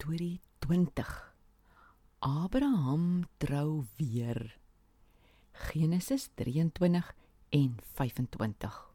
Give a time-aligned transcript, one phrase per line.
[0.00, 1.34] Storie 20.
[2.20, 4.56] Abraham trou weer.
[5.52, 7.14] Genesis 23
[7.50, 8.92] en 25.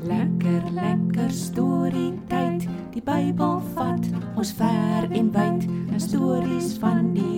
[0.00, 2.68] Lekker lekker storie tyd.
[2.94, 4.06] Die Bybel vat
[4.38, 5.66] ons ver en wyd.
[5.98, 7.37] Stories van die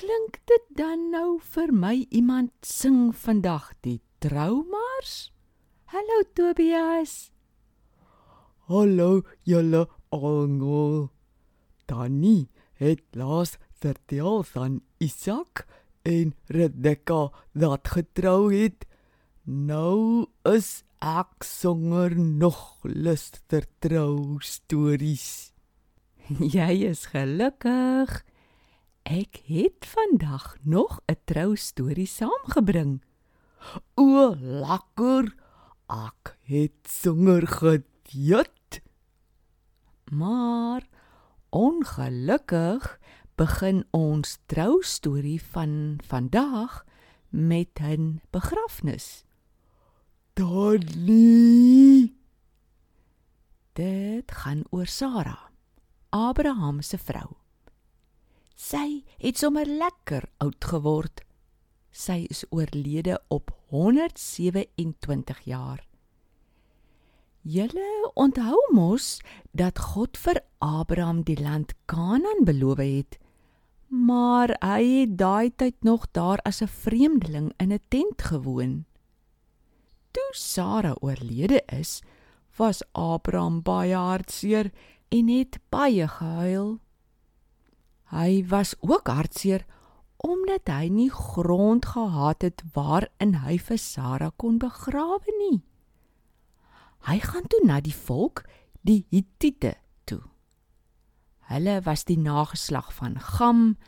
[0.00, 5.28] klink dit dan nou vir my iemand sing vandag die troumars?
[5.92, 7.28] Hallo Tobias.
[8.70, 11.10] Hallo julle almal.
[11.84, 12.48] Tannie
[12.80, 15.66] het laas vertel van Isak
[16.08, 18.88] en Rebekka wat getrou het.
[19.44, 25.52] Nou is ek songer nog lus vir trou stories.
[26.56, 28.22] Jy is gelukkig.
[29.10, 33.02] Ek het vandag nog 'n trou storie saamgebring.
[33.94, 35.34] O, lekker.
[35.88, 38.82] Ek het songer geëet.
[40.10, 40.88] Maar
[41.48, 43.00] ongelukkig
[43.34, 46.84] begin ons trou storie van vandag
[47.28, 49.24] met 'n begrafnis.
[50.32, 52.16] Tannie.
[53.72, 55.50] Dit gaan oor Sara,
[56.08, 57.39] Abraham se vrou.
[58.60, 61.22] Sy het sommer lekker oud geword.
[61.90, 65.80] Sy is oorlede op 127 jaar.
[67.40, 69.22] Julle onthou mos
[69.56, 73.16] dat God vir Abraham die land Kanaan beloof het,
[73.88, 78.84] maar hy het daai tyd nog daar as 'n vreemdeling in 'n tent gewoon.
[80.12, 82.02] Toe Sara oorlede is,
[82.56, 84.70] was Abraham baie hartseer
[85.08, 86.78] en het baie gehuil.
[88.10, 89.64] Hy was ook hartseer
[90.20, 95.62] omdat hy nie grond gehad het waarin hy vir Sara kon begrawe nie.
[97.08, 98.42] Hy gaan toe na die volk,
[98.84, 100.20] die Hittiete toe.
[101.48, 103.78] Hulle was die nageslag van Gam,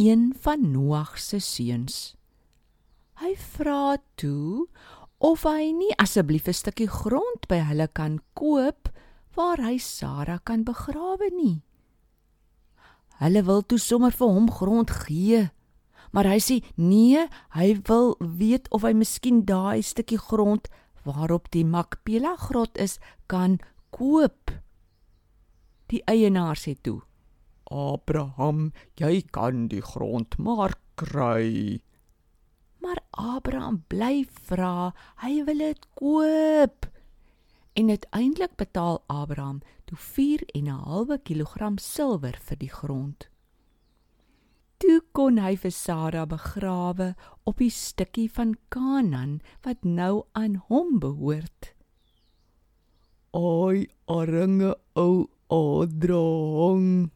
[0.00, 2.16] een van Noag se seuns.
[3.20, 4.64] Hy vra toe
[5.18, 8.88] of hy nie asseblief 'n stukkie grond by hulle kan koop
[9.36, 11.62] waar hy Sara kan begrawe nie.
[13.22, 15.44] Hulle wil toe sommer vir hom grond gee,
[16.14, 20.70] maar hy sê nee, hy wil weet of hy miskien daai stukkie grond
[21.04, 22.98] waarop die Makpela grot is
[23.30, 23.58] kan
[23.94, 24.50] koop.
[25.90, 27.02] Die eienaar sê toe:
[27.70, 31.80] Abraham, jy kan die grond maar kry.
[32.84, 34.92] Maar Abraham bly vra,
[35.22, 36.83] hy wil dit koop.
[37.74, 43.28] En uiteindelik betaal Abraham toe 4 en 'n halwe kilogram silwer vir die grond.
[44.78, 50.98] Toe kon hy vir Sara begrawe op die stukkie van Kanaan wat nou aan hom
[50.98, 51.74] behoort.
[53.32, 57.10] Oi, arme ou Adrang.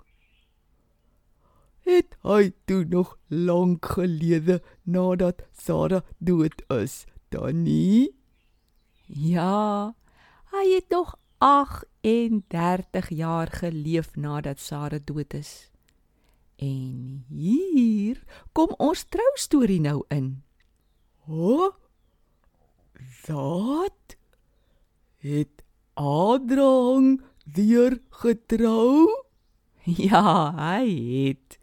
[1.87, 8.11] Het hy toe nog lank gelede nadat Sara dood is, Tannie?
[9.07, 9.95] Ja,
[10.53, 15.71] hy het nog 38 jaar geleef nadat Sara dood is.
[16.59, 18.23] En hier
[18.53, 20.43] kom ons troustorie nou in.
[21.29, 21.71] Ho?
[23.27, 24.17] Wat?
[25.23, 25.63] Het
[25.95, 29.07] Adrang weer getrou?
[29.89, 30.89] Ja, hy
[31.29, 31.59] het.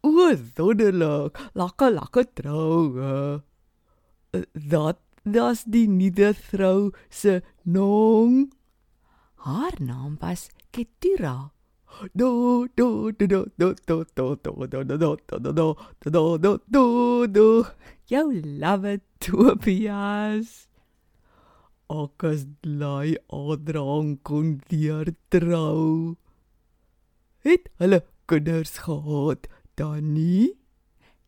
[0.00, 1.38] O, wonderlik.
[1.52, 3.42] Lekker lekker troue.
[4.52, 8.50] Dat das die nuwe vrou se naam.
[9.44, 11.50] Haar naam was Ketura.
[12.14, 15.76] Do do do do do do do do do do do do do
[16.10, 17.66] do do do do.
[18.06, 20.68] Jou love Tobias.
[21.88, 26.16] Akas lei Adrang kon weer trou.
[27.44, 29.46] Het hulle kinders gehad,
[29.76, 30.56] Tannie?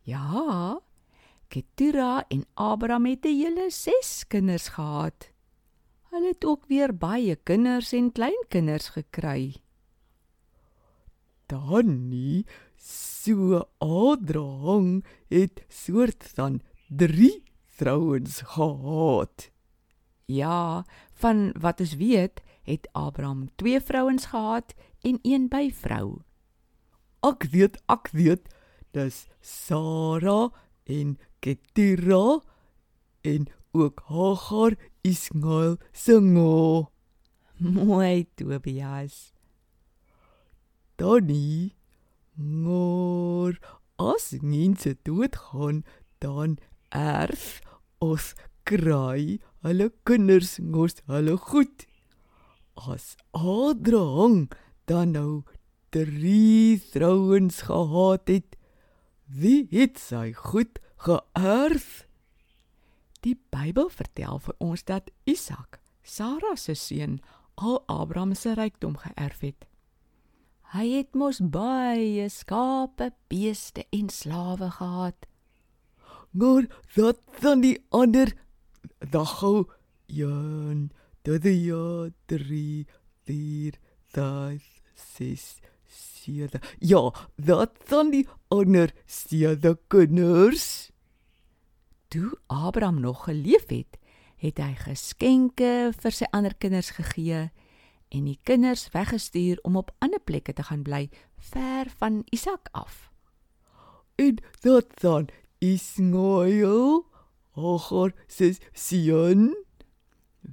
[0.03, 0.81] Ja.
[1.49, 5.31] Ketura en Abraham het 'n hele 6 kinders gehad.
[6.11, 9.57] Hulle het ook weer baie kinders en kleinkinders gekry.
[11.47, 12.47] Tannie,
[12.77, 19.51] so Adrang het soort van 3 vrouens gehad.
[20.25, 26.23] Ja, van wat ons weet, het Abraham twee vrouens gehad en een byvrou.
[27.21, 28.49] Ek weet, ek weet,
[28.91, 30.51] dis Sara
[30.85, 31.17] en
[31.47, 32.43] Ketura
[33.23, 36.91] en ook Hagar Ismael se ngo.
[37.57, 39.33] Mooi Tobias.
[40.97, 41.77] Danny,
[42.35, 43.55] maar
[43.95, 45.85] as mense doodgaan,
[46.19, 46.59] dan
[46.91, 47.61] erf
[48.03, 48.35] ons
[48.67, 51.87] kry hulle kinders mos hulle goed.
[52.75, 54.49] As Abraham
[54.91, 55.45] dan nou
[55.95, 58.59] drie vrouens gehad het,
[59.31, 62.07] wie het sy goed geërf?
[63.25, 67.19] Die Bybel vertel vir ons dat Isak, Sara se seun,
[67.57, 69.67] al Abraham se rykdom geërf het.
[70.75, 75.27] Hy het mos baie skape, beeste en slawe gehad.
[76.31, 78.35] Maar dat dan die ander
[79.11, 79.65] dag gou
[80.07, 80.91] een,
[81.23, 82.87] twee, drie,
[83.25, 83.79] vier,
[84.13, 85.57] vyf, ses,
[85.97, 86.61] sewe.
[86.79, 90.91] Ja, dat dan die ander sewe kinders.
[92.09, 93.99] Toe Abraham nog geleef het,
[94.37, 97.49] het hy geskenke vir sy ander kinders gegee
[98.15, 101.09] en die kinders weggestuur om op ander plekke te gaan bly
[101.51, 103.11] ver van Isak af.
[104.17, 105.29] En dat dan
[105.59, 107.05] Ismael,
[107.57, 109.57] Hagar se seun,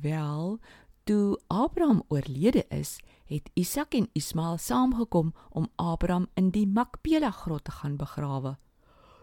[0.02, 0.60] Wel,
[1.04, 2.98] toe Abraham oorlede is,
[3.34, 8.58] het Isak en Ismael saamgekom om Abraham in die Makpela grot te gaan begrawe.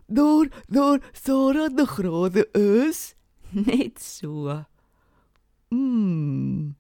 [0.07, 3.15] daar daar Sara die grade is.
[3.67, 4.65] Net so.
[5.69, 6.77] Mm.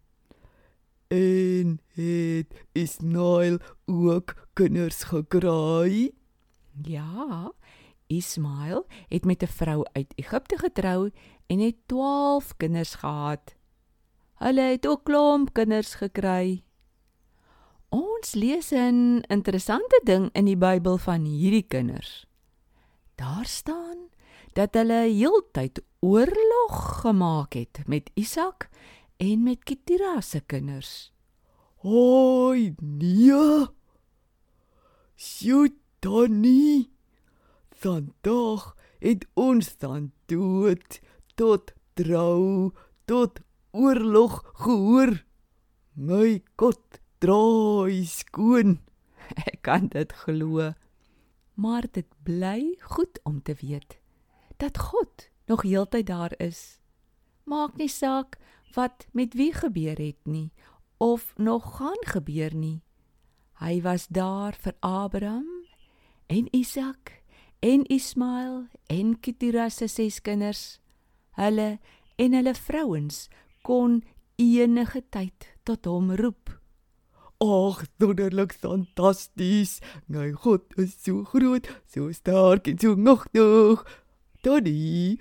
[1.09, 6.11] En het Ismael ook kinders gekry?
[6.83, 7.53] Ja,
[8.06, 11.11] Ismael het met 'n vrou uit Egipte getrou
[11.47, 13.55] en het 12 kinders gehad.
[14.35, 16.65] Hulle het ook klomp kinders gekry.
[17.90, 22.25] Ons lees 'n interessante ding in die Bybel van hierdie kinders.
[23.19, 24.08] Daar staan
[24.54, 28.69] dat hulle heeltyd oorlog gemaak het met Isak
[29.16, 31.12] en met Ketira se kinders.
[31.82, 33.66] Hoi, nee.
[35.16, 36.92] Sjoe, Donnie.
[37.70, 41.00] Vandag het ons dan dood
[41.34, 42.70] tot trou
[43.04, 43.40] tot
[43.72, 45.25] oorlog gehoor.
[45.94, 48.78] My God, draai skoon.
[49.50, 50.72] Ek kan dit glo.
[51.61, 53.99] Maar dit bly goed om te weet
[54.61, 56.81] dat God nog heeltyd daar is.
[57.44, 58.37] Maak nie saak
[58.76, 60.52] wat met wie gebeur het nie
[61.00, 62.82] of nog gaan gebeur nie.
[63.61, 65.64] Hy was daar vir Abraham
[66.26, 67.23] en Isak
[67.61, 70.81] en Ismael en Ketura se ses kinders.
[71.37, 71.78] Hulle
[72.16, 73.28] en hulle vrouens
[73.62, 74.02] kon
[74.37, 76.60] enige tyd tot hom roep.
[77.40, 79.78] Ag, wonderlik fantasties.
[80.12, 83.81] My God is so groot, so sterk en so magtig.
[84.44, 85.16] Donnie,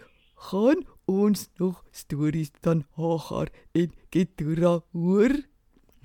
[0.49, 5.31] gaan ons nog stories van Hagar en Ketura hoor?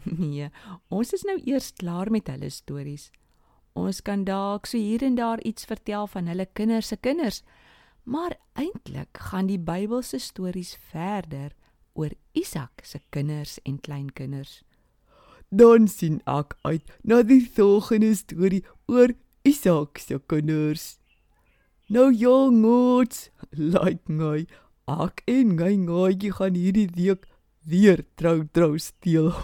[0.05, 0.53] Nee,
[0.93, 3.09] ons is nou eers klaar met hulle stories.
[3.75, 7.41] Ons kan dalk so hier en daar iets vertel van hulle kinders se kinders,
[8.07, 11.57] maar eintlik gaan die Bybelse stories verder
[11.99, 14.61] oor Isak se kinders en kleinkinders.
[15.51, 20.99] Dan sien ek uit na die volgende storie oor Isak se kinders.
[21.89, 24.47] Nou jongens, like my,
[24.89, 27.27] ek en my ngaatjie gaan hierdie week
[27.69, 29.35] weer trou trou steel.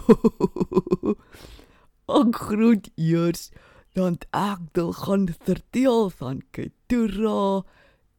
[2.21, 3.50] ek groet eers
[3.95, 7.62] dan ek wil gaan vertel van Ketura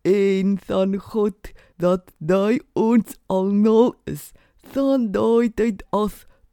[0.07, 4.31] en van God dat daai ons almal is
[4.73, 6.25] van daai tyd af